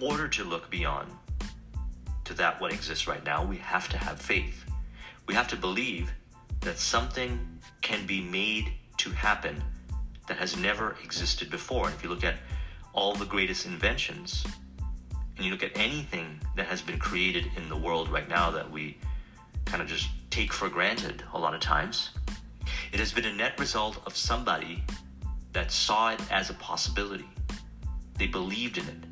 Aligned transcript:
order 0.00 0.28
to 0.28 0.44
look 0.44 0.70
beyond 0.70 1.10
to 2.24 2.34
that 2.34 2.60
what 2.60 2.72
exists 2.72 3.06
right 3.06 3.24
now, 3.24 3.44
we 3.44 3.56
have 3.56 3.88
to 3.88 3.96
have 3.96 4.20
faith. 4.20 4.64
We 5.26 5.34
have 5.34 5.48
to 5.48 5.56
believe 5.56 6.10
that 6.60 6.78
something 6.78 7.38
can 7.80 8.06
be 8.06 8.20
made 8.20 8.72
to 8.98 9.10
happen 9.10 9.62
that 10.26 10.36
has 10.36 10.56
never 10.56 10.96
existed 11.02 11.50
before. 11.50 11.86
And 11.86 11.94
if 11.94 12.02
you 12.02 12.10
look 12.10 12.24
at 12.24 12.36
all 12.92 13.14
the 13.14 13.24
greatest 13.24 13.64
inventions, 13.64 14.44
and 15.36 15.44
you 15.44 15.52
look 15.52 15.62
at 15.62 15.70
anything 15.76 16.40
that 16.56 16.66
has 16.66 16.82
been 16.82 16.98
created 16.98 17.46
in 17.56 17.68
the 17.68 17.76
world 17.76 18.10
right 18.10 18.28
now 18.28 18.50
that 18.50 18.70
we 18.70 18.98
kind 19.64 19.80
of 19.80 19.88
just 19.88 20.08
take 20.30 20.52
for 20.52 20.68
granted 20.68 21.22
a 21.32 21.38
lot 21.38 21.54
of 21.54 21.60
times, 21.60 22.10
it 22.92 22.98
has 22.98 23.12
been 23.12 23.24
a 23.24 23.32
net 23.32 23.58
result 23.58 24.02
of 24.04 24.16
somebody 24.16 24.82
that 25.52 25.70
saw 25.70 26.10
it 26.12 26.20
as 26.30 26.50
a 26.50 26.54
possibility. 26.54 27.28
They 28.18 28.26
believed 28.26 28.78
in 28.78 28.84
it 28.84 29.07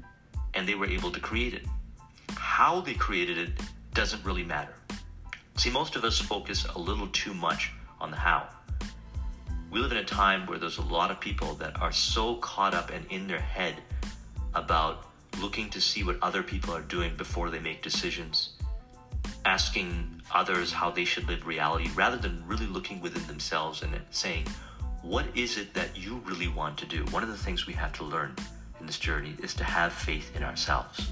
and 0.57 0.67
they 0.67 0.75
were 0.75 0.87
able 0.87 1.13
to 1.13 1.21
create 1.21 1.55
it. 1.55 1.67
How 2.31 2.81
they 2.81 2.95
created 2.95 3.39
it 3.39 3.51
doesn't 3.93 4.25
really 4.25 4.43
matter. 4.43 4.75
See, 5.57 5.71
most 5.71 5.95
of 5.95 6.05
us 6.05 6.19
focus 6.19 6.67
a 6.75 6.79
little 6.79 7.09
too 7.09 7.35
much 7.35 7.73
on 8.01 8.11
the 8.11 8.17
how. 8.17 8.49
We 9.71 9.81
live 9.81 9.93
in 9.93 9.99
a 9.99 10.05
time 10.05 10.47
where 10.47 10.59
there's 10.59 10.79
a 10.79 10.83
lot 10.83 11.11
of 11.11 11.21
people 11.21 11.55
that 11.57 11.81
are 11.81 11.93
so 11.93 12.37
caught 12.37 12.75
up 12.75 12.91
and 12.91 13.05
in 13.11 13.27
their 13.27 13.41
head 13.41 13.77
about 14.55 15.07
looking 15.41 15.69
to 15.71 15.81
see 15.81 16.03
what 16.03 16.17
other 16.23 16.43
people 16.43 16.75
are 16.75 16.83
doing 16.83 17.15
before 17.17 17.51
they 17.51 17.59
make 17.59 17.83
decisions, 17.83 18.51
asking 19.45 20.23
others 20.35 20.73
how 20.73 20.91
they 20.91 21.05
should 21.05 21.29
live 21.29 21.47
reality, 21.47 21.91
rather 21.95 22.17
than 22.17 22.43
really 22.47 22.67
looking 22.67 23.01
within 23.01 23.27
themselves 23.27 23.83
and 23.83 23.93
saying, 24.11 24.47
what 25.03 25.27
is 25.35 25.59
it 25.59 25.75
that 25.75 25.97
you 25.97 26.23
really 26.25 26.49
want 26.49 26.79
to 26.79 26.87
do? 26.87 27.05
One 27.11 27.23
of 27.23 27.29
the 27.29 27.37
things 27.37 27.67
we 27.67 27.75
have 27.75 27.93
to 27.95 28.05
learn 28.05 28.35
this 28.87 28.99
journey 28.99 29.35
is 29.43 29.53
to 29.55 29.65
have 29.65 29.93
faith 29.93 30.31
in 30.37 30.45
ourselves. 30.45 31.11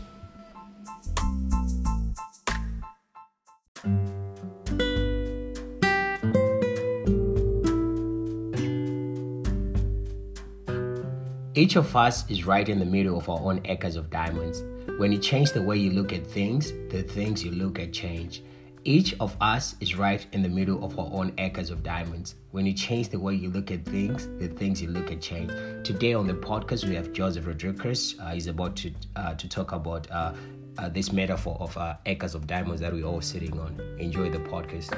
Each 11.56 11.76
of 11.76 11.94
us 11.96 12.28
is 12.30 12.46
right 12.46 12.68
in 12.68 12.78
the 12.78 12.84
middle 12.84 13.16
of 13.16 13.28
our 13.28 13.40
own 13.40 13.60
acres 13.64 13.96
of 13.96 14.10
diamonds. 14.10 14.62
When 14.98 15.12
you 15.12 15.18
change 15.18 15.52
the 15.52 15.62
way 15.62 15.76
you 15.76 15.90
look 15.90 16.12
at 16.12 16.26
things, 16.26 16.72
the 16.90 17.02
things 17.02 17.44
you 17.44 17.52
look 17.52 17.78
at 17.78 17.92
change. 17.92 18.42
Each 18.86 19.14
of 19.18 19.34
us 19.40 19.76
is 19.80 19.96
right 19.96 20.26
in 20.32 20.42
the 20.42 20.48
middle 20.50 20.84
of 20.84 20.98
our 20.98 21.08
own 21.10 21.32
acres 21.38 21.70
of 21.70 21.82
diamonds. 21.82 22.34
When 22.50 22.66
you 22.66 22.74
change 22.74 23.08
the 23.08 23.18
way 23.18 23.34
you 23.34 23.48
look 23.48 23.70
at 23.70 23.82
things, 23.86 24.28
the 24.38 24.46
things 24.46 24.82
you 24.82 24.88
look 24.88 25.10
at 25.10 25.22
change. 25.22 25.50
Today 25.82 26.12
on 26.12 26.26
the 26.26 26.34
podcast, 26.34 26.86
we 26.86 26.94
have 26.94 27.10
Joseph 27.14 27.46
Rodriguez. 27.46 28.14
Uh, 28.20 28.32
he's 28.32 28.46
about 28.46 28.76
to 28.76 28.92
uh, 29.16 29.34
to 29.36 29.48
talk 29.48 29.72
about 29.72 30.10
uh, 30.10 30.34
uh 30.76 30.90
this 30.90 31.12
metaphor 31.12 31.56
of 31.60 31.74
uh, 31.78 31.96
acres 32.04 32.34
of 32.34 32.46
diamonds 32.46 32.82
that 32.82 32.92
we're 32.92 33.06
all 33.06 33.22
sitting 33.22 33.58
on. 33.58 33.80
Enjoy 33.98 34.28
the 34.28 34.40
podcast. 34.40 34.92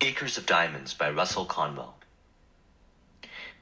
Acres 0.00 0.36
of 0.36 0.46
Diamonds 0.46 0.94
by 0.94 1.10
Russell 1.10 1.44
Conwell. 1.44 1.94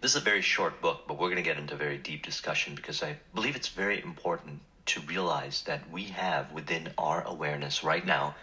This 0.00 0.12
is 0.12 0.16
a 0.16 0.24
very 0.24 0.40
short 0.40 0.80
book, 0.80 1.02
but 1.06 1.18
we're 1.18 1.28
going 1.28 1.36
to 1.36 1.42
get 1.42 1.58
into 1.58 1.74
a 1.74 1.76
very 1.76 1.98
deep 1.98 2.22
discussion 2.24 2.74
because 2.74 3.02
I 3.02 3.16
believe 3.34 3.56
it's 3.56 3.68
very 3.68 4.02
important 4.02 4.60
to 4.86 5.00
realize 5.00 5.62
that 5.62 5.90
we 5.90 6.04
have 6.04 6.52
within 6.52 6.92
our 6.96 7.22
awareness 7.22 7.84
right 7.84 8.06
now 8.06 8.34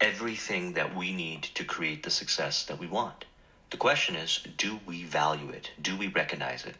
everything 0.00 0.74
that 0.74 0.94
we 0.94 1.12
need 1.12 1.42
to 1.42 1.64
create 1.64 2.02
the 2.02 2.10
success 2.10 2.64
that 2.64 2.78
we 2.78 2.86
want. 2.86 3.24
The 3.70 3.76
question 3.76 4.14
is 4.14 4.40
do 4.56 4.80
we 4.86 5.04
value 5.04 5.50
it? 5.50 5.70
Do 5.80 5.96
we 5.96 6.08
recognize 6.08 6.64
it? 6.64 6.74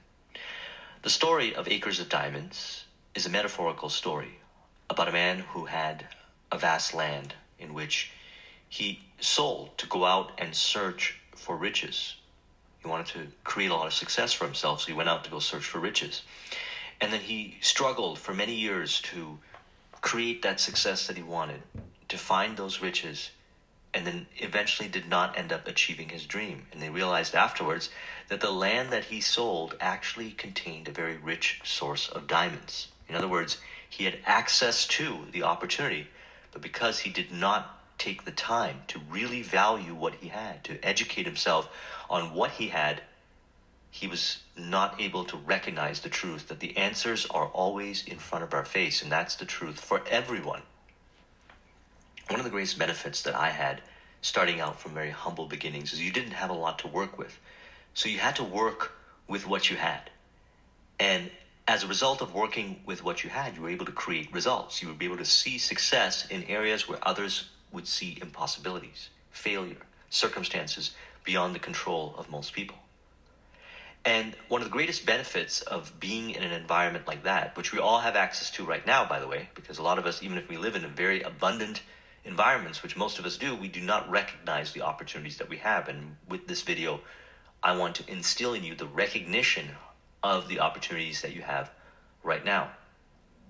The 1.03 1.11
story 1.11 1.55
of 1.55 1.69
Acres 1.69 2.01
of 2.01 2.09
Diamonds 2.09 2.85
is 3.15 3.27
a 3.27 3.31
metaphorical 3.31 3.89
story 3.89 4.39
about 4.91 5.09
a 5.09 5.13
man 5.13 5.41
who 5.41 5.67
had 5.67 6.07
a 6.53 6.59
vast 6.59 6.95
land 6.95 7.35
in 7.59 7.75
which 7.75 8.11
he 8.69 9.01
sold 9.21 9.77
to 9.79 9.87
go 9.87 10.05
out 10.05 10.33
and 10.39 10.55
search 10.55 11.19
for 11.35 11.57
riches 11.57 12.15
he 12.81 12.89
wanted 12.89 13.07
to 13.07 13.27
create 13.45 13.71
a 13.71 13.75
lot 13.75 13.87
of 13.87 13.93
success 13.93 14.33
for 14.33 14.45
himself, 14.45 14.83
so 14.83 14.87
he 14.87 14.93
went 14.93 15.09
out 15.09 15.25
to 15.25 15.31
go 15.31 15.41
search 15.41 15.65
for 15.65 15.79
riches. 15.79 16.23
And 17.01 17.13
then 17.13 17.23
he 17.23 17.59
struggled 17.63 18.19
for 18.19 18.35
many 18.35 18.55
years 18.55 19.01
to 19.03 19.39
create 20.03 20.43
that 20.43 20.61
success 20.61 21.07
that 21.07 21.17
he 21.17 21.23
wanted, 21.23 21.63
to 22.09 22.19
find 22.19 22.57
those 22.57 22.81
riches, 22.81 23.31
and 23.95 24.07
then 24.07 24.27
eventually 24.39 24.89
did 24.89 25.07
not 25.07 25.37
end 25.39 25.53
up 25.53 25.69
achieving 25.69 26.11
his 26.11 26.27
dream. 26.27 26.67
And 26.73 26.83
they 26.83 26.91
realized 26.91 27.35
afterwards 27.35 27.91
that 28.29 28.41
the 28.41 28.51
land 28.53 28.93
that 28.93 29.07
he 29.07 29.21
sold 29.21 29.75
actually 29.81 30.33
contained 30.33 30.89
a 30.89 30.93
very 30.93 31.17
rich 31.17 31.61
source 31.65 32.09
of 32.09 32.27
diamonds. 32.29 32.89
In 33.09 33.17
other 33.17 33.29
words, 33.29 33.59
he 33.89 34.05
had 34.05 34.19
access 34.25 34.87
to 34.89 35.27
the 35.33 35.43
opportunity, 35.43 36.09
but 36.53 36.63
because 36.63 37.01
he 37.01 37.11
did 37.11 37.31
not 37.33 37.67
take 37.99 38.25
the 38.25 38.33
time 38.33 38.85
to 38.89 38.99
really 39.01 39.43
value 39.43 39.95
what 39.95 40.17
he 40.17 40.29
had, 40.29 40.65
to 40.65 40.79
educate 40.85 41.27
himself 41.27 41.69
on 42.11 42.33
what 42.33 42.53
he 42.53 42.69
had, 42.69 43.03
he 43.91 44.07
was 44.07 44.39
not 44.57 45.01
able 45.01 45.25
to 45.25 45.37
recognize 45.37 46.01
the 46.01 46.09
truth 46.09 46.49
that 46.49 46.61
the 46.61 46.77
answers 46.77 47.27
are 47.31 47.47
always 47.47 48.05
in 48.07 48.19
front 48.19 48.45
of 48.45 48.55
our 48.55 48.65
face, 48.65 49.03
and 49.03 49.11
that's 49.11 49.37
the 49.37 49.45
truth 49.45 49.81
for 49.81 50.03
everyone. 50.11 50.63
One 52.29 52.41
of 52.41 52.45
the 52.45 52.51
greatest 52.51 52.79
benefits 52.79 53.23
that 53.23 53.35
I 53.35 53.51
had 53.51 53.81
starting 54.21 54.61
out 54.61 54.79
from 54.79 54.95
very 54.95 55.11
humble 55.11 55.47
beginnings 55.47 55.93
is 55.93 56.03
you 56.03 56.11
didn't 56.11 56.33
have 56.33 56.51
a 56.51 56.55
lot 56.55 56.79
to 56.81 56.89
work 56.89 57.19
with. 57.19 57.39
So 57.95 58.09
you 58.09 58.19
had 58.19 58.37
to 58.37 58.45
work 58.45 58.93
with 59.27 59.47
what 59.47 59.71
you 59.71 59.77
had. 59.77 60.11
And 60.99 61.31
as 61.67 61.83
a 61.83 61.87
result 61.87 62.21
of 62.21 62.35
working 62.35 62.81
with 62.85 63.03
what 63.03 63.23
you 63.23 63.31
had, 63.31 63.57
you 63.57 63.63
were 63.63 63.71
able 63.71 63.87
to 63.87 63.93
create 63.93 64.33
results. 64.33 64.83
You 64.83 64.89
would 64.89 64.99
be 64.99 65.05
able 65.05 65.19
to 65.19 65.25
see 65.25 65.59
success 65.59 66.27
in 66.29 66.43
areas 66.45 66.89
where 66.89 66.99
others 67.03 67.45
would 67.71 67.87
see 67.87 68.19
impossibilities, 68.21 69.11
failure, 69.31 69.87
circumstances 70.11 70.91
beyond 71.25 71.55
the 71.55 71.59
control 71.59 72.15
of 72.17 72.29
most 72.31 72.53
people. 72.53 72.79
And 74.09 74.35
one 74.49 74.63
of 74.63 74.67
the 74.67 74.73
greatest 74.73 75.05
benefits 75.05 75.61
of 75.61 76.01
being 76.01 76.31
in 76.31 76.43
an 76.43 76.53
environment 76.53 77.07
like 77.07 77.25
that, 77.25 77.55
which 77.59 77.75
we 77.75 77.79
all 77.79 77.99
have 77.99 78.17
access 78.17 78.51
to 78.53 78.65
right 78.65 78.87
now, 78.87 79.07
by 79.07 79.21
the 79.21 79.29
way, 79.29 79.51
because 79.55 79.77
a 79.77 79.83
lot 79.83 79.99
of 79.99 80.07
us, 80.07 80.23
even 80.23 80.39
if 80.39 80.49
we 80.49 80.57
live 80.57 80.77
in 80.77 80.85
a 80.87 80.89
very 80.89 81.21
abundant 81.21 81.83
environments, 82.25 82.83
which 82.83 82.97
most 82.97 83.19
of 83.19 83.27
us 83.27 83.37
do, 83.37 83.55
we 83.55 83.69
do 83.69 83.83
not 83.83 84.09
recognize 84.09 84.73
the 84.73 84.81
opportunities 84.81 85.37
that 85.37 85.51
we 85.51 85.59
have. 85.59 85.89
And 85.89 86.17
with 86.27 86.49
this 86.49 86.63
video, 86.63 87.01
I 87.63 87.77
want 87.77 87.97
to 87.97 88.11
instill 88.11 88.55
in 88.55 88.65
you 88.65 88.75
the 88.75 88.87
recognition 88.87 89.73
of 90.23 90.49
the 90.49 90.61
opportunities 90.61 91.21
that 91.21 91.35
you 91.35 91.43
have 91.43 91.71
right 92.23 92.43
now. 92.43 92.71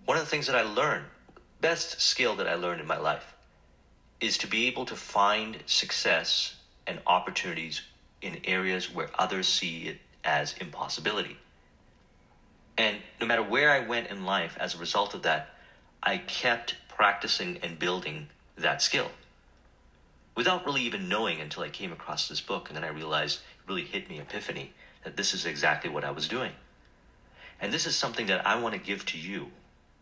One 0.06 0.16
of 0.16 0.24
the 0.24 0.30
things 0.30 0.48
that 0.48 0.56
I 0.56 0.62
learned, 0.62 1.04
best 1.60 2.00
skill 2.00 2.34
that 2.34 2.48
I 2.48 2.56
learned 2.56 2.80
in 2.80 2.86
my 2.88 2.98
life, 2.98 3.32
is 4.20 4.36
to 4.38 4.48
be 4.48 4.66
able 4.66 4.86
to 4.86 4.96
find 4.96 5.58
success 5.66 6.56
and 6.84 6.98
opportunities 7.06 7.82
in 8.20 8.40
areas 8.44 8.92
where 8.92 9.10
others 9.16 9.46
see 9.46 9.82
it 9.82 9.98
as 10.28 10.54
impossibility. 10.60 11.38
And 12.76 12.98
no 13.18 13.26
matter 13.26 13.42
where 13.42 13.70
I 13.70 13.80
went 13.80 14.08
in 14.08 14.26
life 14.26 14.56
as 14.60 14.74
a 14.74 14.78
result 14.78 15.14
of 15.14 15.22
that, 15.22 15.48
I 16.02 16.18
kept 16.18 16.76
practicing 16.88 17.58
and 17.62 17.78
building 17.78 18.28
that 18.56 18.82
skill 18.82 19.10
without 20.36 20.66
really 20.66 20.82
even 20.82 21.08
knowing 21.08 21.40
until 21.40 21.62
I 21.62 21.70
came 21.70 21.92
across 21.92 22.28
this 22.28 22.42
book. 22.42 22.68
And 22.68 22.76
then 22.76 22.84
I 22.84 22.88
realized, 22.88 23.38
it 23.38 23.68
really 23.68 23.84
hit 23.84 24.08
me 24.08 24.20
epiphany, 24.20 24.72
that 25.02 25.16
this 25.16 25.32
is 25.32 25.46
exactly 25.46 25.90
what 25.90 26.04
I 26.04 26.10
was 26.10 26.28
doing. 26.28 26.52
And 27.60 27.72
this 27.72 27.86
is 27.86 27.96
something 27.96 28.26
that 28.26 28.46
I 28.46 28.60
want 28.60 28.74
to 28.74 28.80
give 28.80 29.04
to 29.06 29.18
you 29.18 29.46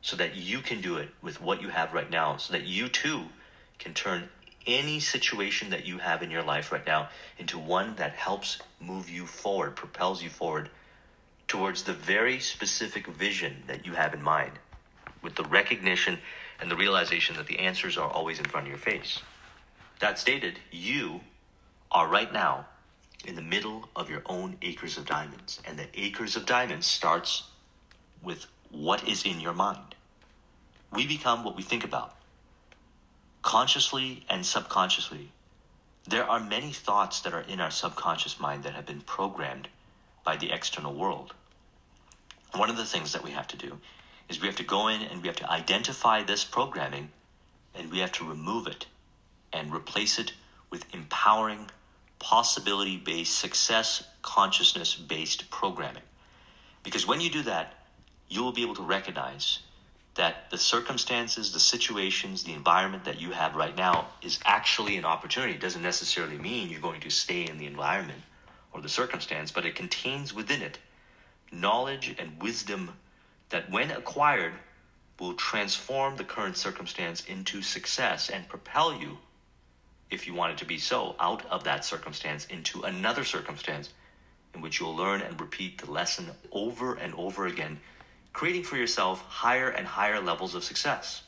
so 0.02 0.16
that 0.16 0.34
you 0.34 0.58
can 0.58 0.80
do 0.80 0.96
it 0.96 1.08
with 1.22 1.40
what 1.40 1.62
you 1.62 1.68
have 1.68 1.94
right 1.94 2.10
now, 2.10 2.36
so 2.36 2.52
that 2.52 2.64
you 2.64 2.88
too 2.88 3.26
can 3.78 3.94
turn 3.94 4.28
any 4.66 5.00
situation 5.00 5.70
that 5.70 5.86
you 5.86 5.98
have 5.98 6.22
in 6.22 6.30
your 6.30 6.42
life 6.42 6.72
right 6.72 6.86
now 6.86 7.08
into 7.38 7.58
one 7.58 7.94
that 7.96 8.12
helps 8.12 8.58
move 8.80 9.08
you 9.08 9.26
forward, 9.26 9.76
propels 9.76 10.22
you 10.22 10.30
forward 10.30 10.70
towards 11.48 11.84
the 11.84 11.92
very 11.92 12.40
specific 12.40 13.06
vision 13.06 13.62
that 13.66 13.86
you 13.86 13.92
have 13.92 14.12
in 14.12 14.22
mind, 14.22 14.52
with 15.22 15.36
the 15.36 15.44
recognition 15.44 16.18
and 16.60 16.70
the 16.70 16.76
realization 16.76 17.36
that 17.36 17.46
the 17.46 17.58
answers 17.58 17.96
are 17.96 18.10
always 18.10 18.38
in 18.38 18.44
front 18.44 18.66
of 18.66 18.70
your 18.70 18.78
face. 18.78 19.20
That 20.00 20.18
stated, 20.18 20.58
you 20.70 21.20
are 21.92 22.08
right 22.08 22.32
now 22.32 22.66
in 23.24 23.36
the 23.36 23.42
middle 23.42 23.88
of 23.94 24.10
your 24.10 24.22
own 24.26 24.56
acres 24.62 24.98
of 24.98 25.06
diamonds, 25.06 25.60
and 25.64 25.78
the 25.78 25.88
acres 25.94 26.36
of 26.36 26.46
diamonds 26.46 26.86
starts 26.86 27.44
with 28.22 28.46
what 28.70 29.06
is 29.08 29.24
in 29.24 29.40
your 29.40 29.54
mind. 29.54 29.94
We 30.92 31.06
become 31.06 31.44
what 31.44 31.56
we 31.56 31.62
think 31.62 31.84
about 31.84 32.15
consciously 33.46 34.24
and 34.28 34.44
subconsciously, 34.44 35.30
there 36.08 36.28
are 36.28 36.40
many 36.40 36.72
thoughts 36.72 37.20
that 37.20 37.32
are 37.32 37.42
in 37.42 37.60
our 37.60 37.70
subconscious 37.70 38.40
mind 38.40 38.64
that 38.64 38.74
have 38.74 38.86
been 38.86 39.00
programmed 39.02 39.68
by 40.24 40.36
the 40.36 40.50
external 40.50 40.92
world. 40.92 41.32
One 42.56 42.70
of 42.70 42.76
the 42.76 42.84
things 42.84 43.12
that 43.12 43.22
we 43.22 43.30
have 43.30 43.46
to 43.46 43.56
do 43.56 43.78
is 44.28 44.40
we 44.40 44.48
have 44.48 44.56
to 44.56 44.64
go 44.64 44.88
in 44.88 45.00
and 45.00 45.22
we 45.22 45.28
have 45.28 45.36
to 45.36 45.48
identify 45.48 46.24
this 46.24 46.42
programming 46.42 47.08
and 47.76 47.92
we 47.92 48.00
have 48.00 48.10
to 48.12 48.28
remove 48.28 48.66
it 48.66 48.86
and 49.52 49.72
replace 49.72 50.18
it 50.18 50.32
with 50.70 50.92
empowering, 50.92 51.70
possibility 52.18 52.96
based, 52.96 53.38
success 53.38 54.02
consciousness 54.22 54.96
based 54.96 55.48
programming. 55.50 56.02
Because 56.82 57.06
when 57.06 57.20
you 57.20 57.30
do 57.30 57.42
that, 57.42 57.74
you 58.28 58.42
will 58.42 58.52
be 58.52 58.62
able 58.62 58.74
to 58.74 58.82
recognize 58.82 59.60
that 60.16 60.50
the 60.50 60.58
circumstances, 60.58 61.52
the 61.52 61.60
situations, 61.60 62.42
the 62.42 62.52
environment 62.52 63.04
that 63.04 63.20
you 63.20 63.30
have 63.30 63.54
right 63.54 63.76
now 63.76 64.08
is 64.22 64.38
actually 64.44 64.96
an 64.96 65.04
opportunity. 65.04 65.52
It 65.52 65.60
doesn't 65.60 65.82
necessarily 65.82 66.38
mean 66.38 66.68
you're 66.70 66.80
going 66.80 67.02
to 67.02 67.10
stay 67.10 67.46
in 67.46 67.58
the 67.58 67.66
environment 67.66 68.22
or 68.72 68.80
the 68.80 68.88
circumstance, 68.88 69.50
but 69.50 69.66
it 69.66 69.74
contains 69.74 70.32
within 70.34 70.62
it 70.62 70.78
knowledge 71.52 72.14
and 72.18 72.42
wisdom 72.42 72.92
that, 73.50 73.70
when 73.70 73.90
acquired, 73.90 74.52
will 75.18 75.34
transform 75.34 76.16
the 76.16 76.24
current 76.24 76.56
circumstance 76.56 77.24
into 77.24 77.62
success 77.62 78.28
and 78.28 78.48
propel 78.48 78.94
you, 78.94 79.18
if 80.10 80.26
you 80.26 80.34
want 80.34 80.52
it 80.52 80.58
to 80.58 80.64
be 80.64 80.78
so, 80.78 81.14
out 81.20 81.46
of 81.46 81.64
that 81.64 81.84
circumstance 81.84 82.46
into 82.46 82.82
another 82.82 83.24
circumstance 83.24 83.90
in 84.54 84.60
which 84.60 84.80
you'll 84.80 84.96
learn 84.96 85.20
and 85.20 85.40
repeat 85.40 85.78
the 85.78 85.90
lesson 85.90 86.30
over 86.52 86.94
and 86.94 87.14
over 87.14 87.46
again 87.46 87.78
creating 88.36 88.62
for 88.62 88.76
yourself 88.76 89.24
higher 89.28 89.70
and 89.70 89.86
higher 89.86 90.20
levels 90.20 90.54
of 90.54 90.62
success. 90.62 91.22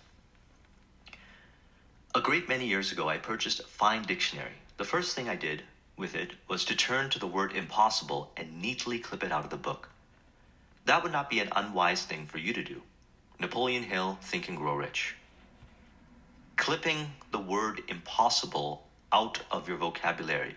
A 2.15 2.21
great 2.21 2.51
many 2.51 2.67
years 2.67 2.93
ago, 2.93 3.09
I 3.09 3.17
purchased 3.17 3.61
a 3.61 3.63
fine 3.63 4.03
dictionary. 4.03 4.53
The 4.77 4.85
first 4.85 5.17
thing 5.17 5.27
I 5.27 5.35
did 5.35 5.63
with 5.97 6.15
it 6.15 6.33
was 6.49 6.67
to 6.67 6.77
turn 6.77 7.09
to 7.09 7.19
the 7.19 7.27
word 7.27 7.53
impossible 7.53 8.31
and 8.37 8.61
neatly 8.61 8.99
clip 8.99 9.25
it 9.25 9.33
out 9.33 9.45
of 9.45 9.49
the 9.49 9.57
book. 9.57 9.89
That 10.85 11.03
would 11.03 11.11
not 11.11 11.31
be 11.31 11.41
an 11.41 11.49
unwise 11.57 12.05
thing 12.05 12.27
for 12.27 12.37
you 12.37 12.53
to 12.53 12.63
do. 12.63 12.83
Napoleon 13.41 13.85
Hill, 13.85 14.19
Think 14.21 14.51
and 14.51 14.59
Grow 14.59 14.75
Rich. 14.75 15.15
Clipping 16.57 17.13
the 17.33 17.39
word 17.39 17.81
impossible 17.89 18.87
out 19.15 19.41
of 19.51 19.67
your 19.67 19.79
vocabulary 19.79 20.57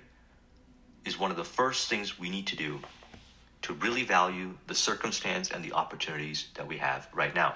is 1.05 1.17
one 1.17 1.31
of 1.31 1.37
the 1.37 1.45
first 1.45 1.87
things 1.87 2.19
we 2.19 2.29
need 2.29 2.47
to 2.47 2.57
do 2.57 2.81
to 3.63 3.73
really 3.73 4.03
value 4.03 4.53
the 4.67 4.75
circumstance 4.75 5.51
and 5.51 5.63
the 5.63 5.73
opportunities 5.73 6.47
that 6.55 6.67
we 6.67 6.77
have 6.77 7.07
right 7.13 7.33
now. 7.35 7.55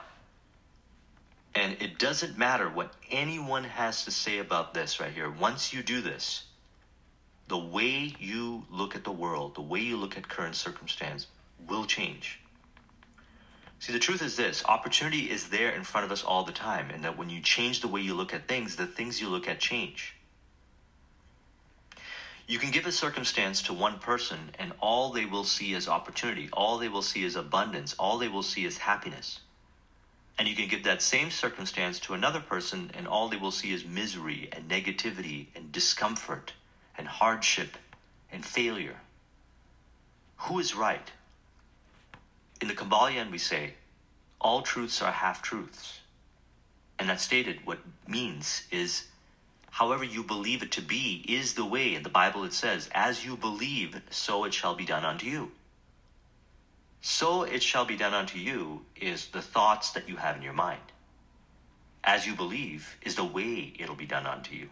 And 1.55 1.81
it 1.81 1.97
doesn't 1.97 2.37
matter 2.37 2.69
what 2.69 2.93
anyone 3.09 3.63
has 3.63 4.03
to 4.05 4.11
say 4.11 4.39
about 4.39 4.73
this 4.73 4.99
right 4.99 5.13
here. 5.13 5.31
Once 5.31 5.73
you 5.73 5.81
do 5.81 6.01
this, 6.01 6.43
the 7.47 7.57
way 7.57 8.13
you 8.19 8.65
look 8.69 8.95
at 8.95 9.03
the 9.03 9.11
world, 9.11 9.55
the 9.55 9.61
way 9.61 9.79
you 9.79 9.97
look 9.97 10.17
at 10.17 10.27
current 10.27 10.55
circumstance 10.55 11.27
will 11.67 11.85
change. 11.85 12.39
See, 13.79 13.93
the 13.93 13.99
truth 13.99 14.21
is 14.21 14.35
this 14.35 14.65
opportunity 14.65 15.29
is 15.29 15.49
there 15.49 15.69
in 15.69 15.83
front 15.83 16.05
of 16.05 16.11
us 16.11 16.23
all 16.23 16.43
the 16.43 16.51
time, 16.51 16.89
and 16.89 17.03
that 17.03 17.17
when 17.17 17.29
you 17.29 17.39
change 17.41 17.81
the 17.81 17.87
way 17.87 18.01
you 18.01 18.15
look 18.15 18.33
at 18.33 18.47
things, 18.47 18.75
the 18.75 18.87
things 18.87 19.21
you 19.21 19.29
look 19.29 19.47
at 19.47 19.59
change. 19.59 20.14
You 22.47 22.59
can 22.59 22.69
give 22.69 22.85
a 22.85 22.91
circumstance 22.91 23.63
to 23.63 23.73
one 23.73 23.97
person, 23.97 24.51
and 24.59 24.73
all 24.79 25.11
they 25.11 25.25
will 25.25 25.43
see 25.43 25.73
is 25.73 25.87
opportunity, 25.87 26.47
all 26.53 26.77
they 26.77 26.89
will 26.89 27.01
see 27.01 27.23
is 27.23 27.35
abundance, 27.35 27.95
all 27.97 28.19
they 28.19 28.27
will 28.27 28.43
see 28.43 28.65
is 28.65 28.77
happiness. 28.77 29.39
And 30.37 30.47
you 30.47 30.55
can 30.55 30.67
give 30.67 30.83
that 30.83 31.01
same 31.01 31.31
circumstance 31.31 31.99
to 32.01 32.13
another 32.13 32.39
person, 32.39 32.91
and 32.93 33.07
all 33.07 33.29
they 33.29 33.37
will 33.37 33.51
see 33.51 33.73
is 33.73 33.83
misery 33.85 34.49
and 34.51 34.69
negativity 34.69 35.47
and 35.55 35.71
discomfort 35.71 36.53
and 36.97 37.07
hardship 37.07 37.77
and 38.31 38.45
failure. 38.45 38.97
Who 40.37 40.59
is 40.59 40.75
right? 40.75 41.11
In 42.61 42.67
the 42.67 42.75
Kybalion, 42.75 43.31
we 43.31 43.37
say, 43.39 43.73
all 44.39 44.61
truths 44.61 45.01
are 45.01 45.11
half 45.11 45.41
truths. 45.41 46.01
And 46.99 47.09
that 47.09 47.19
stated, 47.19 47.65
what 47.65 47.79
means 48.07 48.63
is 48.69 49.05
however 49.75 50.05
you 50.05 50.23
believe 50.23 50.63
it 50.63 50.71
to 50.71 50.81
be 50.81 51.25
is 51.27 51.55
the 51.55 51.65
way. 51.65 51.95
In 51.95 52.03
the 52.03 52.09
Bible 52.09 52.45
it 52.45 52.53
says, 52.53 52.89
As 52.93 53.25
you 53.25 53.35
believe, 53.35 54.01
so 54.09 54.45
it 54.45 54.53
shall 54.53 54.73
be 54.73 54.85
done 54.85 55.03
unto 55.03 55.27
you. 55.27 55.51
So 57.01 57.43
it 57.43 57.61
shall 57.61 57.83
be 57.83 57.97
done 57.97 58.13
unto 58.13 58.39
you 58.39 58.85
is 58.95 59.27
the 59.27 59.41
thoughts 59.41 59.91
that 59.91 60.07
you 60.07 60.15
have 60.15 60.37
in 60.37 60.43
your 60.43 60.53
mind. 60.53 60.93
As 62.05 62.25
you 62.25 62.35
believe 62.35 62.95
is 63.01 63.15
the 63.15 63.25
way 63.25 63.73
it'll 63.77 63.95
be 63.95 64.05
done 64.05 64.25
unto 64.25 64.55
you. 64.55 64.69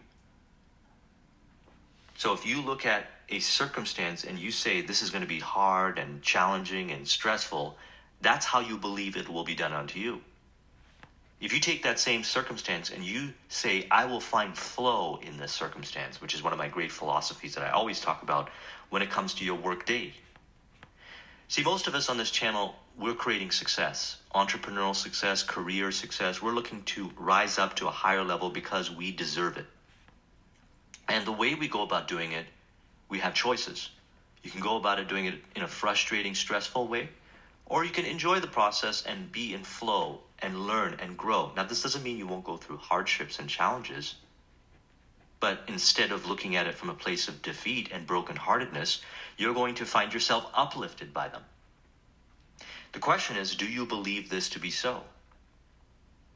So 2.16 2.32
if 2.32 2.46
you 2.46 2.62
look 2.62 2.86
at 2.86 3.04
a 3.28 3.40
circumstance 3.40 4.24
and 4.24 4.38
you 4.38 4.50
say 4.50 4.80
this 4.80 5.02
is 5.02 5.10
going 5.10 5.22
to 5.22 5.28
be 5.28 5.40
hard 5.40 5.98
and 5.98 6.22
challenging 6.22 6.90
and 6.90 7.06
stressful, 7.06 7.76
that's 8.22 8.46
how 8.46 8.60
you 8.60 8.78
believe 8.78 9.18
it 9.18 9.28
will 9.28 9.44
be 9.44 9.54
done 9.54 9.74
unto 9.74 9.98
you. 9.98 10.22
If 11.40 11.52
you 11.52 11.60
take 11.60 11.82
that 11.82 11.98
same 11.98 12.22
circumstance 12.22 12.90
and 12.90 13.04
you 13.04 13.34
say, 13.48 13.86
I 13.90 14.06
will 14.06 14.20
find 14.20 14.56
flow 14.56 15.18
in 15.22 15.36
this 15.36 15.52
circumstance, 15.52 16.20
which 16.20 16.34
is 16.34 16.42
one 16.42 16.52
of 16.52 16.58
my 16.58 16.68
great 16.68 16.92
philosophies 16.92 17.54
that 17.54 17.64
I 17.64 17.70
always 17.70 18.00
talk 18.00 18.22
about 18.22 18.50
when 18.88 19.02
it 19.02 19.10
comes 19.10 19.34
to 19.34 19.44
your 19.44 19.56
work 19.56 19.84
day. 19.84 20.14
See, 21.48 21.62
most 21.62 21.86
of 21.86 21.94
us 21.94 22.08
on 22.08 22.16
this 22.16 22.30
channel, 22.30 22.76
we're 22.96 23.14
creating 23.14 23.50
success, 23.50 24.16
entrepreneurial 24.34 24.94
success, 24.94 25.42
career 25.42 25.90
success. 25.92 26.40
We're 26.40 26.52
looking 26.52 26.82
to 26.84 27.10
rise 27.18 27.58
up 27.58 27.76
to 27.76 27.88
a 27.88 27.90
higher 27.90 28.24
level 28.24 28.50
because 28.50 28.90
we 28.90 29.12
deserve 29.12 29.56
it. 29.58 29.66
And 31.08 31.26
the 31.26 31.32
way 31.32 31.54
we 31.54 31.68
go 31.68 31.82
about 31.82 32.08
doing 32.08 32.32
it, 32.32 32.46
we 33.08 33.18
have 33.18 33.34
choices. 33.34 33.90
You 34.42 34.50
can 34.50 34.60
go 34.60 34.76
about 34.76 34.98
it 34.98 35.08
doing 35.08 35.26
it 35.26 35.34
in 35.54 35.62
a 35.62 35.68
frustrating, 35.68 36.34
stressful 36.34 36.86
way, 36.88 37.10
or 37.66 37.84
you 37.84 37.90
can 37.90 38.04
enjoy 38.04 38.40
the 38.40 38.46
process 38.46 39.02
and 39.04 39.32
be 39.32 39.54
in 39.54 39.64
flow 39.64 40.20
and 40.38 40.66
learn 40.66 40.96
and 41.00 41.16
grow. 41.16 41.52
Now, 41.56 41.64
this 41.64 41.82
doesn't 41.82 42.02
mean 42.02 42.18
you 42.18 42.26
won't 42.26 42.44
go 42.44 42.56
through 42.56 42.76
hardships 42.76 43.38
and 43.38 43.48
challenges, 43.48 44.16
but 45.40 45.60
instead 45.68 46.12
of 46.12 46.26
looking 46.26 46.56
at 46.56 46.66
it 46.66 46.74
from 46.74 46.90
a 46.90 46.94
place 46.94 47.28
of 47.28 47.42
defeat 47.42 47.90
and 47.92 48.06
brokenheartedness, 48.06 49.00
you're 49.36 49.54
going 49.54 49.74
to 49.76 49.86
find 49.86 50.12
yourself 50.12 50.46
uplifted 50.54 51.12
by 51.12 51.28
them. 51.28 51.42
The 52.92 52.98
question 52.98 53.36
is 53.36 53.56
do 53.56 53.66
you 53.66 53.86
believe 53.86 54.28
this 54.28 54.48
to 54.50 54.60
be 54.60 54.70
so? 54.70 55.02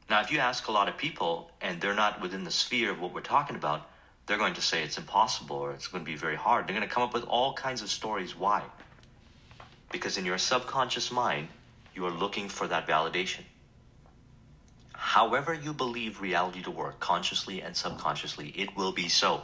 Now, 0.09 0.21
if 0.21 0.31
you 0.31 0.39
ask 0.39 0.67
a 0.67 0.71
lot 0.71 0.89
of 0.89 0.97
people 0.97 1.51
and 1.61 1.79
they're 1.79 1.93
not 1.93 2.21
within 2.21 2.43
the 2.43 2.51
sphere 2.51 2.89
of 2.91 2.99
what 2.99 3.13
we're 3.13 3.21
talking 3.21 3.55
about, 3.55 3.89
they're 4.25 4.37
going 4.37 4.55
to 4.55 4.61
say 4.61 4.83
it's 4.83 4.97
impossible 4.97 5.55
or 5.55 5.71
it's 5.73 5.87
going 5.87 6.03
to 6.03 6.09
be 6.11 6.17
very 6.17 6.35
hard. 6.35 6.67
They're 6.67 6.75
going 6.75 6.87
to 6.87 6.93
come 6.93 7.03
up 7.03 7.13
with 7.13 7.23
all 7.23 7.53
kinds 7.53 7.81
of 7.81 7.89
stories. 7.89 8.35
Why? 8.35 8.63
Because 9.91 10.17
in 10.17 10.25
your 10.25 10.37
subconscious 10.37 11.11
mind, 11.11 11.47
you 11.95 12.05
are 12.05 12.11
looking 12.11 12.49
for 12.49 12.67
that 12.67 12.87
validation. 12.87 13.41
However, 14.93 15.53
you 15.53 15.73
believe 15.73 16.21
reality 16.21 16.61
to 16.63 16.71
work, 16.71 16.99
consciously 16.99 17.61
and 17.61 17.75
subconsciously, 17.75 18.49
it 18.49 18.75
will 18.75 18.91
be 18.91 19.07
so. 19.07 19.41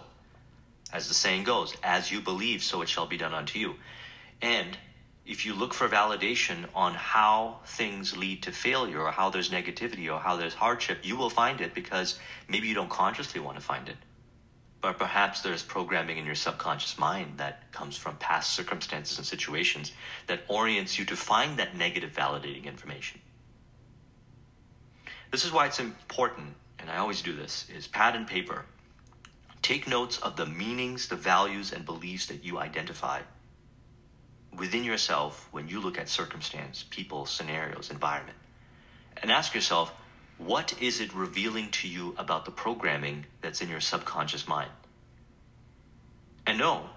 As 0.94 1.08
the 1.08 1.14
saying 1.14 1.44
goes, 1.44 1.76
as 1.82 2.12
you 2.12 2.22
believe, 2.22 2.62
so 2.62 2.82
it 2.82 2.90
shall 2.90 3.08
be 3.08 3.18
done 3.18 3.34
unto 3.34 3.58
you. 3.58 3.76
And 4.42 4.78
if 5.26 5.46
you 5.46 5.56
look 5.56 5.74
for 5.74 5.90
validation 5.90 6.66
on 6.76 6.94
how 6.94 7.60
things 7.66 8.16
lead 8.16 8.44
to 8.44 8.52
failure 8.52 9.02
or 9.02 9.12
how 9.12 9.30
there's 9.30 9.50
negativity 9.50 10.14
or 10.14 10.20
how 10.20 10.36
there's 10.36 10.54
hardship, 10.54 11.00
you 11.04 11.16
will 11.16 11.32
find 11.32 11.62
it 11.62 11.74
because 11.74 12.20
maybe 12.48 12.68
you 12.68 12.76
don't 12.76 12.90
consciously 12.90 13.42
want 13.42 13.58
to 13.58 13.64
find 13.64 13.90
it. 13.90 13.98
But 14.86 15.00
perhaps 15.00 15.42
there's 15.42 15.64
programming 15.64 16.20
in 16.20 16.28
your 16.28 16.36
subconscious 16.36 17.00
mind 17.00 17.40
that 17.40 17.72
comes 17.72 17.98
from 17.98 18.18
past 18.18 18.52
circumstances 18.52 19.18
and 19.18 19.26
situations 19.26 19.92
that 20.28 20.44
orients 20.48 21.00
you 21.00 21.06
to 21.06 21.16
find 21.16 21.58
that 21.58 21.76
negative 21.76 22.12
validating 22.12 22.66
information. 22.66 23.20
This 25.32 25.44
is 25.44 25.52
why 25.52 25.66
it's 25.66 25.80
important, 25.80 26.54
and 26.78 26.92
I 26.92 26.98
always 26.98 27.24
do 27.24 27.34
this, 27.34 27.66
is 27.76 27.88
pad 27.88 28.16
and 28.16 28.28
paper. 28.28 28.64
Take 29.64 29.88
notes 29.88 30.20
of 30.20 30.36
the 30.36 30.46
meanings, 30.46 31.08
the 31.08 31.16
values, 31.16 31.74
and 31.74 31.84
beliefs 31.84 32.28
that 32.28 32.44
you 32.44 32.60
identify 32.60 33.22
within 34.56 34.84
yourself 34.84 35.48
when 35.50 35.68
you 35.68 35.82
look 35.82 35.98
at 35.98 36.10
circumstance, 36.10 36.86
people, 36.92 37.26
scenarios, 37.26 37.90
environment. 37.90 38.38
And 39.18 39.32
ask 39.32 39.56
yourself, 39.56 39.92
what 40.38 40.74
is 40.82 41.00
it 41.00 41.14
revealing 41.14 41.70
to 41.72 41.88
you 41.88 42.14
about 42.18 42.46
the 42.46 42.52
programming 42.52 43.26
that's 43.42 43.62
in 43.62 43.70
your 43.70 43.80
subconscious 43.80 44.48
mind? 44.48 44.72
And 46.46 46.58
know, 46.58 46.90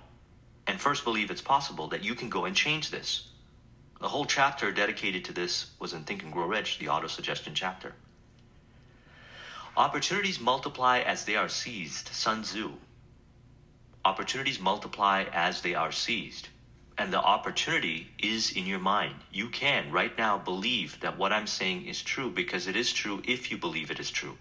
and 0.67 0.81
first 0.81 1.05
believe 1.05 1.31
it's 1.31 1.41
possible 1.41 1.89
that 1.89 2.05
you 2.05 2.15
can 2.15 2.29
go 2.29 2.45
and 2.45 2.55
change 2.55 2.91
this. 2.91 3.29
The 4.01 4.09
whole 4.09 4.27
chapter 4.27 4.71
dedicated 4.71 5.25
to 5.27 5.33
this 5.33 5.71
was 5.79 5.93
in 5.93 6.05
Think 6.05 6.23
and 6.23 6.33
Grow 6.33 6.47
Rich, 6.47 6.79
the 6.79 6.89
auto 6.89 7.07
suggestion 7.07 7.55
chapter. 7.55 7.95
Opportunities 9.77 10.41
multiply 10.41 10.99
as 10.99 11.25
they 11.25 11.37
are 11.37 11.49
seized. 11.49 12.09
Sun 12.09 12.43
Tzu. 12.43 12.73
Opportunities 14.05 14.61
multiply 14.61 15.25
as 15.33 15.63
they 15.63 15.75
are 15.75 15.93
seized. 15.93 16.49
And 16.99 17.13
the 17.13 17.23
opportunity 17.23 18.09
is 18.19 18.51
in 18.51 18.67
your 18.67 18.81
mind. 18.81 19.15
You 19.33 19.49
can 19.49 19.93
right 19.93 20.19
now 20.19 20.37
believe 20.37 20.99
that 21.01 21.17
what 21.17 21.33
I'm 21.33 21.47
saying 21.47 21.87
is 21.87 22.03
true 22.03 22.29
because 22.29 22.67
it 22.67 22.75
is 22.75 22.93
true 22.93 23.23
if 23.25 23.53
you 23.53 23.57
believe 23.57 23.93
it 23.93 24.01
is 24.01 24.11
true. 24.11 24.37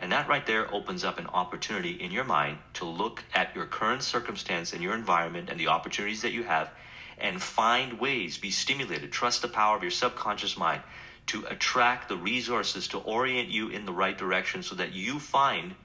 And 0.00 0.10
that 0.10 0.28
right 0.28 0.44
there 0.44 0.74
opens 0.74 1.04
up 1.04 1.20
an 1.20 1.28
opportunity 1.28 1.92
in 1.92 2.10
your 2.10 2.24
mind 2.24 2.58
to 2.74 2.84
look 2.84 3.22
at 3.34 3.54
your 3.54 3.66
current 3.66 4.02
circumstance 4.02 4.72
and 4.72 4.82
your 4.82 4.96
environment 4.96 5.48
and 5.48 5.60
the 5.60 5.68
opportunities 5.68 6.22
that 6.22 6.32
you 6.32 6.42
have 6.42 6.70
and 7.18 7.40
find 7.40 8.00
ways, 8.00 8.36
be 8.36 8.50
stimulated, 8.50 9.12
trust 9.12 9.42
the 9.42 9.48
power 9.48 9.76
of 9.76 9.82
your 9.82 9.92
subconscious 9.92 10.56
mind 10.56 10.82
to 11.28 11.46
attract 11.48 12.08
the 12.08 12.16
resources 12.16 12.88
to 12.88 12.98
orient 12.98 13.48
you 13.48 13.68
in 13.68 13.86
the 13.86 13.92
right 13.92 14.18
direction 14.18 14.60
so 14.60 14.74
that 14.74 14.92
you 14.92 15.20
find 15.20 15.76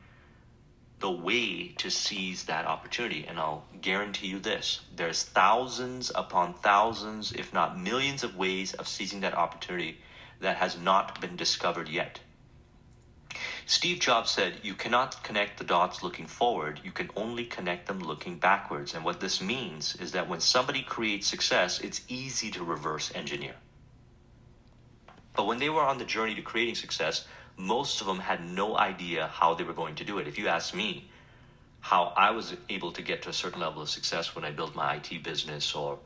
the 0.99 1.11
way 1.11 1.69
to 1.77 1.89
seize 1.89 2.45
that 2.45 2.65
opportunity. 2.65 3.25
And 3.27 3.39
I'll 3.39 3.65
guarantee 3.81 4.27
you 4.27 4.39
this 4.39 4.81
there's 4.95 5.23
thousands 5.23 6.11
upon 6.15 6.53
thousands, 6.53 7.31
if 7.31 7.53
not 7.53 7.79
millions, 7.79 8.23
of 8.23 8.35
ways 8.35 8.73
of 8.73 8.87
seizing 8.87 9.21
that 9.21 9.35
opportunity 9.35 9.99
that 10.39 10.57
has 10.57 10.77
not 10.77 11.21
been 11.21 11.35
discovered 11.35 11.89
yet. 11.89 12.19
Steve 13.65 13.99
Jobs 13.99 14.31
said, 14.31 14.59
You 14.63 14.73
cannot 14.73 15.23
connect 15.23 15.57
the 15.57 15.63
dots 15.63 16.01
looking 16.01 16.25
forward, 16.25 16.79
you 16.83 16.91
can 16.91 17.11
only 17.15 17.45
connect 17.45 17.85
them 17.85 17.99
looking 17.99 18.39
backwards. 18.39 18.93
And 18.93 19.03
what 19.03 19.19
this 19.19 19.41
means 19.41 19.95
is 19.97 20.13
that 20.13 20.29
when 20.29 20.39
somebody 20.39 20.81
creates 20.81 21.27
success, 21.27 21.79
it's 21.79 22.01
easy 22.07 22.49
to 22.51 22.63
reverse 22.63 23.11
engineer. 23.13 23.55
But 25.35 25.45
when 25.45 25.59
they 25.59 25.69
were 25.69 25.83
on 25.83 25.99
the 25.99 26.05
journey 26.05 26.33
to 26.35 26.41
creating 26.41 26.75
success, 26.75 27.27
most 27.57 28.01
of 28.01 28.07
them 28.07 28.19
had 28.19 28.45
no 28.45 28.77
idea 28.77 29.27
how 29.27 29.55
they 29.55 29.63
were 29.63 29.73
going 29.73 29.95
to 29.95 30.03
do 30.03 30.19
it. 30.19 30.27
If 30.27 30.37
you 30.37 30.47
ask 30.47 30.73
me 30.73 31.09
how 31.79 32.13
I 32.15 32.31
was 32.31 32.55
able 32.69 32.91
to 32.91 33.01
get 33.01 33.23
to 33.23 33.29
a 33.29 33.33
certain 33.33 33.59
level 33.59 33.81
of 33.81 33.89
success 33.89 34.35
when 34.35 34.45
I 34.45 34.51
built 34.51 34.75
my 34.75 34.95
IT 34.95 35.23
business 35.23 35.73
or 35.73 35.97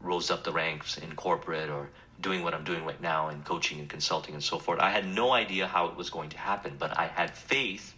rose 0.00 0.30
up 0.30 0.44
the 0.44 0.52
ranks 0.52 0.98
in 0.98 1.14
corporate 1.14 1.70
or 1.70 1.90
doing 2.20 2.44
what 2.44 2.54
I'm 2.54 2.64
doing 2.64 2.84
right 2.84 3.00
now 3.00 3.28
in 3.28 3.42
coaching 3.42 3.80
and 3.80 3.88
consulting 3.88 4.34
and 4.34 4.42
so 4.42 4.58
forth, 4.58 4.78
I 4.80 4.90
had 4.90 5.06
no 5.06 5.32
idea 5.32 5.66
how 5.66 5.86
it 5.86 5.96
was 5.96 6.10
going 6.10 6.30
to 6.30 6.38
happen, 6.38 6.76
but 6.78 6.96
I 6.98 7.06
had 7.06 7.30
faith 7.30 7.94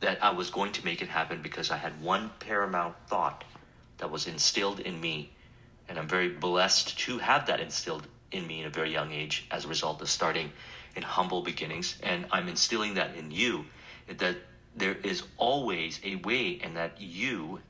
that 0.00 0.22
I 0.22 0.30
was 0.30 0.50
going 0.50 0.72
to 0.72 0.84
make 0.84 1.00
it 1.00 1.08
happen 1.08 1.42
because 1.42 1.70
I 1.70 1.76
had 1.76 2.00
one 2.02 2.30
paramount 2.40 2.96
thought 3.06 3.44
that 3.98 4.10
was 4.10 4.26
instilled 4.26 4.80
in 4.80 5.00
me. 5.00 5.30
And 5.88 5.98
I'm 5.98 6.08
very 6.08 6.28
blessed 6.28 6.98
to 7.00 7.18
have 7.18 7.46
that 7.46 7.60
instilled 7.60 8.08
in 8.32 8.46
me 8.46 8.60
in 8.60 8.66
a 8.66 8.70
very 8.70 8.92
young 8.92 9.12
age 9.12 9.46
as 9.50 9.64
a 9.64 9.68
result 9.68 10.02
of 10.02 10.10
starting 10.10 10.50
in 10.96 11.02
humble 11.02 11.42
beginnings. 11.42 11.96
And 12.02 12.26
I'm 12.30 12.48
instilling 12.48 12.94
that 12.94 13.14
in 13.16 13.30
you 13.30 13.64
that 14.06 14.36
there 14.76 14.94
is 14.94 15.22
always 15.36 16.00
a 16.04 16.16
way 16.16 16.60
and 16.62 16.76
that 16.76 17.00
you 17.00 17.60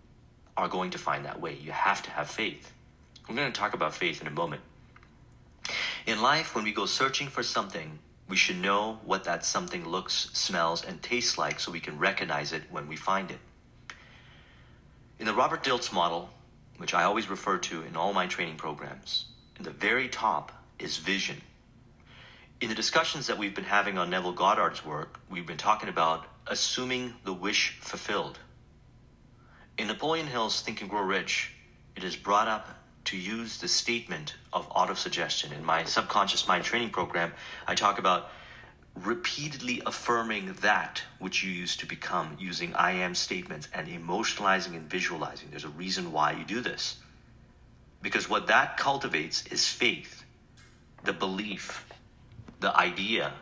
are 0.57 0.69
going 0.69 0.91
to 0.91 0.99
find 0.99 1.25
that 1.25 1.41
way. 1.41 1.55
You 1.55 1.73
have 1.73 2.03
to 2.03 2.11
have 2.11 2.31
faith. 2.31 2.73
We're 3.29 3.37
going 3.37 3.53
to 3.53 3.59
talk 3.59 3.75
about 3.75 3.95
faith 3.95 4.21
in 4.21 4.27
a 4.27 4.31
moment. 4.31 4.63
In 6.07 6.21
life, 6.21 6.55
when 6.55 6.65
we 6.65 6.73
go 6.73 6.87
searching 6.87 7.29
for 7.29 7.43
something, 7.43 7.99
we 8.29 8.37
should 8.37 8.59
know 8.59 9.01
what 9.05 9.25
that 9.25 9.45
something 9.45 9.87
looks, 9.87 10.31
smells, 10.33 10.85
and 10.85 11.03
tastes 11.03 11.39
like 11.39 11.61
so 11.61 11.73
we 11.73 11.81
can 11.81 11.99
recognize 11.99 12.53
it 12.53 12.63
when 12.71 12.89
we 12.89 12.97
find 12.97 13.31
it. 13.31 13.39
In 15.19 15.27
the 15.27 15.35
Robert 15.35 15.63
Dilts 15.63 15.93
model, 15.93 16.29
which 16.79 16.95
I 16.95 17.05
always 17.05 17.31
refer 17.31 17.59
to 17.59 17.83
in 17.83 17.97
all 17.97 18.13
my 18.13 18.27
training 18.27 18.57
programs, 18.57 19.27
in 19.59 19.65
the 19.65 19.71
very 19.71 20.09
top 20.09 20.53
is 20.79 20.97
vision. 20.97 21.41
In 22.65 22.71
the 22.71 22.75
discussions 22.75 23.27
that 23.27 23.37
we've 23.37 23.55
been 23.55 23.65
having 23.65 23.99
on 23.99 24.09
Neville 24.09 24.33
Goddard's 24.33 24.87
work, 24.87 25.21
we've 25.29 25.45
been 25.45 25.59
talking 25.59 25.91
about 25.91 26.25
assuming 26.47 27.13
the 27.23 27.33
wish 27.35 27.77
fulfilled. 27.79 28.39
In 29.77 29.87
Napoleon 29.87 30.27
Hill's 30.27 30.63
Think 30.63 30.81
and 30.81 30.89
Grow 30.89 31.03
Rich, 31.03 31.53
it 31.95 32.03
is 32.03 32.17
brought 32.17 32.49
up 32.49 32.71
to 33.05 33.19
use 33.19 33.59
the 33.59 33.69
statement 33.69 34.37
of 34.51 34.67
autosuggestion. 34.71 35.53
In 35.53 35.63
my 35.63 35.85
subconscious 35.85 36.49
mind 36.49 36.65
training 36.65 36.89
program, 36.89 37.35
I 37.67 37.75
talk 37.75 37.99
about 37.99 38.31
repeatedly 38.95 39.83
affirming 39.85 40.55
that 40.63 41.03
which 41.19 41.45
you 41.45 41.51
used 41.51 41.81
to 41.81 41.87
become 41.87 42.35
using 42.41 42.75
I 42.77 42.93
am 42.93 43.15
statements 43.15 43.69
and 43.75 43.89
emotionalizing 43.89 44.75
and 44.75 44.89
visualizing. 44.89 45.51
There's 45.51 45.65
a 45.65 45.69
reason 45.69 46.13
why 46.13 46.33
you 46.33 46.47
do 46.47 46.63
this. 46.63 46.97
Because 48.01 48.31
what 48.31 48.47
that 48.47 48.79
cultivates 48.79 49.47
is 49.49 49.69
faith, 49.69 50.25
the 51.03 51.13
belief 51.13 51.85
the 52.61 52.77
idea 52.77 53.33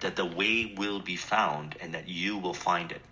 that 0.00 0.16
the 0.16 0.24
way 0.24 0.74
will 0.76 1.00
be 1.00 1.16
found 1.16 1.76
and 1.80 1.94
that 1.94 2.08
you 2.08 2.38
will 2.38 2.54
find 2.54 2.92
it. 2.92 3.00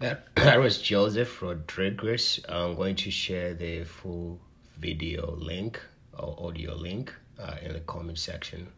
That, 0.00 0.28
that 0.36 0.60
was 0.60 0.80
Joseph 0.80 1.42
Rodriguez. 1.42 2.38
I'm 2.48 2.76
going 2.76 2.94
to 2.96 3.10
share 3.10 3.52
the 3.52 3.82
full 3.82 4.38
video 4.78 5.34
link 5.34 5.80
or 6.16 6.36
audio 6.38 6.76
link 6.76 7.12
uh, 7.36 7.56
in 7.60 7.72
the 7.72 7.80
comment 7.80 8.18
section. 8.18 8.68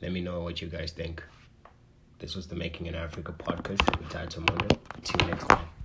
Let 0.00 0.12
me 0.12 0.22
know 0.22 0.40
what 0.40 0.62
you 0.62 0.68
guys 0.68 0.92
think. 0.92 1.22
This 2.18 2.34
was 2.34 2.46
the 2.46 2.56
Making 2.56 2.86
in 2.86 2.94
Africa 2.94 3.34
podcast 3.38 3.98
with 3.98 4.08
Tato 4.08 4.40
Mundo. 4.40 4.68
See 5.02 5.14
you 5.20 5.26
next 5.26 5.46
time. 5.48 5.79